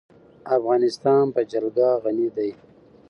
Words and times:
افغانستان 0.57 1.23
په 1.35 1.41
جلګه 1.51 1.89
غني 2.03 2.27
دی. 2.35 2.51